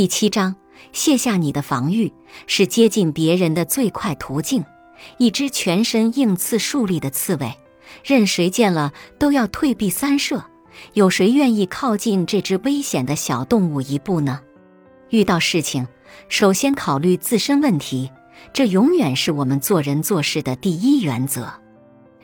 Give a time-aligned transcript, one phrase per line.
[0.00, 0.56] 第七章，
[0.94, 2.10] 卸下你的防御
[2.46, 4.64] 是接近别人的最快途径。
[5.18, 7.54] 一只全身硬刺竖立的刺猬，
[8.02, 10.42] 任谁见了都要退避三舍。
[10.94, 14.40] 有谁愿意靠近这只危险的小动物一步呢？
[15.10, 15.86] 遇到事情，
[16.30, 18.10] 首先考虑自身问题，
[18.54, 21.52] 这永远是我们做人做事的第一原则。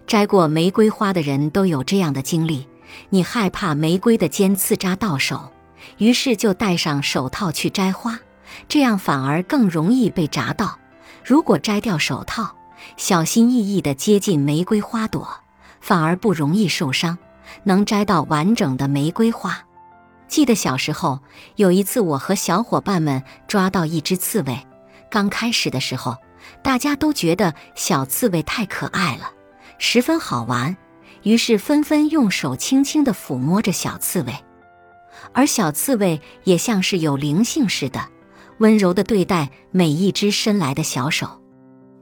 [0.07, 2.67] 摘过玫瑰花的人都有这样的经历：
[3.11, 5.51] 你害怕玫瑰的尖刺扎到手，
[5.99, 8.19] 于是就戴上手套去摘花，
[8.69, 10.79] 这样反而更容易被扎到。
[11.25, 12.55] 如果摘掉手套，
[12.97, 15.29] 小心翼翼地接近玫瑰花朵，
[15.81, 17.19] 反而不容易受伤，
[17.65, 19.65] 能摘到完整的玫瑰花。
[20.29, 21.21] 记得小时候
[21.57, 24.59] 有一次，我和小伙伴们抓到一只刺猬。
[25.11, 26.17] 刚开始的时候，
[26.63, 29.31] 大家都觉得小刺猬太可爱了，
[29.79, 30.77] 十分好玩，
[31.23, 34.35] 于是纷纷用手轻轻地抚摸着小刺猬，
[35.33, 38.01] 而小刺猬也像是有灵性似的，
[38.59, 41.43] 温柔地对待每一只伸来的小手。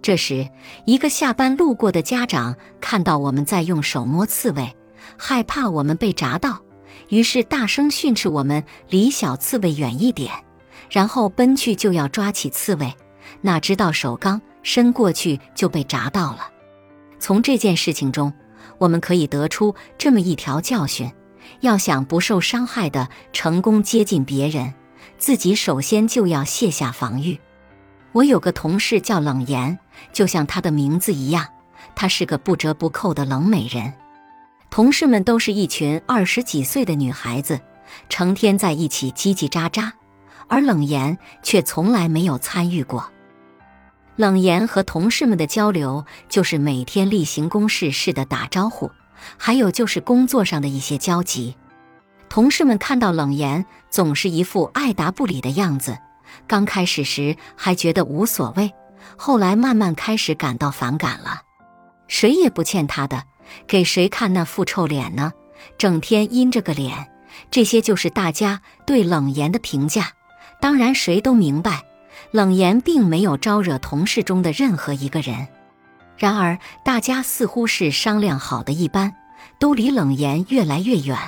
[0.03, 0.49] 这时，
[0.85, 4.77] 一个下班路过的家长看到我们在用手摸刺猬，
[5.17, 6.61] 害怕我们被扎到，
[7.09, 10.31] 于是大声训斥我们离小刺猬远一点，
[10.91, 12.93] 然后奔去就要抓起刺猬，
[13.41, 16.49] 哪知道手刚伸过去就被扎到了。
[17.19, 18.31] 从这件事情中，
[18.77, 21.11] 我们可以得出这么一条教训：
[21.61, 24.75] 要想不受伤害的成功接近别人，
[25.19, 27.39] 自己首先就要卸下防御。
[28.13, 29.79] 我有个同事叫冷言，
[30.13, 31.47] 就像她的名字一样，
[31.95, 33.93] 她是个不折不扣的冷美人。
[34.71, 37.61] 同事们都是一群二十几岁的女孩子，
[38.09, 39.91] 成天在一起叽叽喳喳，
[40.49, 43.11] 而冷言却从来没有参与过。
[44.17, 48.91] 冷言和同事们的交流，就是每天例行公事似的打招呼，
[49.37, 51.57] 还有就是工作上的一些交集。
[52.29, 55.97] 同事们看到冷言，总是一副爱答不理的样子。
[56.49, 58.73] 刚开始时还觉得无所谓，
[59.17, 61.43] 后来慢慢开始感到反感了。
[62.09, 63.25] 谁也不欠他的，
[63.67, 65.33] 给谁看那副臭脸呢？
[65.79, 67.09] 整天阴着个脸，
[67.51, 70.09] 这些就是大家对冷言的评价。
[70.61, 71.85] 当然，谁都明白，
[72.33, 75.47] 冷言并没有招惹同事中的任何一个人。
[76.17, 79.15] 然而，大家似乎是商量好的一般，
[79.59, 81.19] 都离冷言越来越远，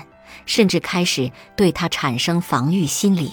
[0.46, 3.32] 甚至开始对他产生防御心理。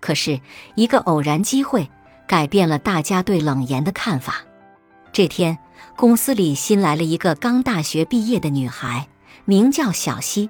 [0.00, 0.40] 可是，
[0.74, 1.90] 一个偶然机会
[2.26, 4.36] 改变了大家对冷言的看法。
[5.12, 5.58] 这天，
[5.96, 9.08] 公司里新来了一个刚大学毕业的女孩，
[9.44, 10.48] 名叫小西。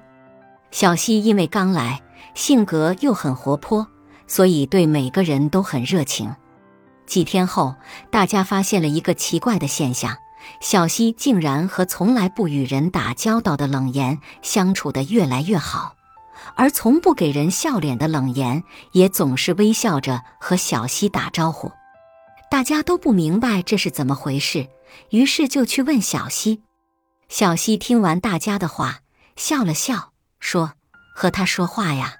[0.71, 2.01] 小西因为刚来，
[2.35, 3.85] 性格又很活泼，
[4.27, 6.33] 所以对每个人都很热情。
[7.11, 7.75] 几天后，
[8.09, 10.17] 大家发现了一个奇怪的现象：
[10.61, 15.97] 小西竟然和从来不与人打交道的冷言相处得越来越好。
[16.55, 18.63] 而从不给人笑脸的冷言，
[18.93, 21.73] 也总是微笑着和小西打招呼。
[22.49, 24.69] 大家都不明白这是怎么回事，
[25.09, 26.61] 于是就去问小西。
[27.27, 28.99] 小西听完大家的话，
[29.35, 30.75] 笑了笑，说
[31.13, 32.13] ：“和他说话呀？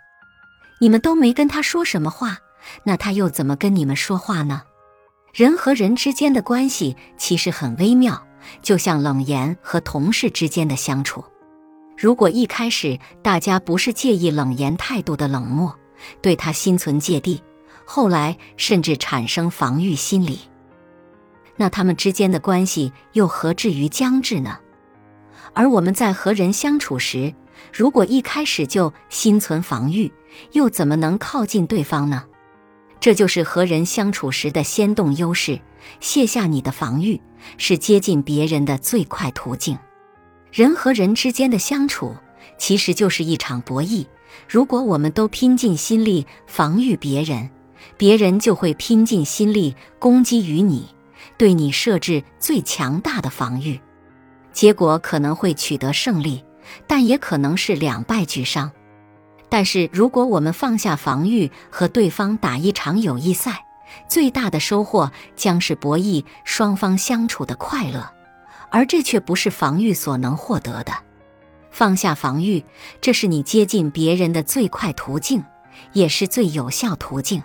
[0.81, 2.40] 你们都没跟他说什么话，
[2.84, 4.63] 那他又怎么跟你们说话呢？
[5.33, 8.21] 人和人之间的关系其实很微妙，
[8.61, 11.23] 就像冷言和同事之间的相处。”
[11.97, 15.73] 如果一开始大家不是介意冷言态度的冷漠，
[16.19, 17.41] 对他心存芥蒂，
[17.85, 20.39] 后来甚至产生防御心理，
[21.55, 24.57] 那他们之间的关系又何至于僵滞呢？
[25.53, 27.31] 而我们在和人相处时，
[27.71, 30.11] 如果一开始就心存防御，
[30.53, 32.23] 又怎么能靠近对方呢？
[33.01, 35.59] 这就是和人相处时的先动优势。
[36.00, 37.19] 卸下你的防御，
[37.57, 39.78] 是接近别人的最快途径。
[40.51, 42.16] 人和人之间的相处，
[42.57, 44.06] 其实就是一场博弈。
[44.47, 47.50] 如果我们都拼尽心力防御别人，
[47.97, 50.85] 别人就会拼尽心力攻击于你，
[51.38, 53.79] 对你设置最强大的防御，
[54.53, 56.44] 结果可能会取得胜利，
[56.85, 58.72] 但也可能是两败俱伤。
[59.51, 63.66] 但是，如果我们放下防御，和对方打一场友谊赛，
[64.08, 68.09] 最大的收获将是博弈双方相处的快乐。
[68.70, 70.93] 而这却不是防御所能获得的。
[71.70, 72.64] 放下防御，
[73.02, 75.43] 这是你接近别人的最快途径，
[75.91, 77.43] 也是最有效途径。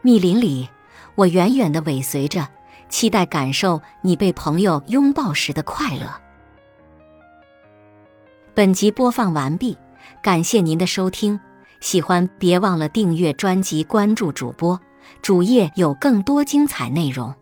[0.00, 0.70] 密林里，
[1.14, 2.48] 我远远地尾随着，
[2.88, 6.10] 期待感受你被朋友拥抱时的快乐。
[8.54, 9.76] 本集播放完毕，
[10.22, 11.38] 感谢您的收听。
[11.80, 14.80] 喜欢别忘了订阅专辑，关注主播，
[15.20, 17.34] 主页有更多精彩内容。